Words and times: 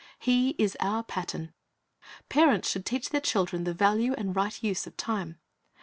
He 0.17 0.55
is 0.57 0.75
our 0.79 1.03
pattern. 1.03 1.53
Parents 2.27 2.67
should 2.71 2.87
teach 2.87 3.09
their 3.11 3.21
children 3.21 3.65
the 3.65 3.73
v'alue 3.75 4.15
and 4.17 4.35
right 4.35 4.63
use 4.63 4.87
of 4.87 4.97
time. 4.97 5.37